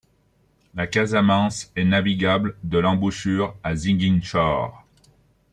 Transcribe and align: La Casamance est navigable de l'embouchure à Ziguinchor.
La 0.73 0.87
Casamance 0.87 1.71
est 1.75 1.85
navigable 1.85 2.57
de 2.63 2.79
l'embouchure 2.79 3.55
à 3.63 3.75
Ziguinchor. 3.75 4.83